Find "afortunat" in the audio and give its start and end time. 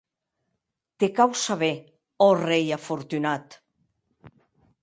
2.79-3.59